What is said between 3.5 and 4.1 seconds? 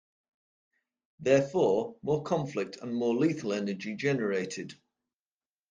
energy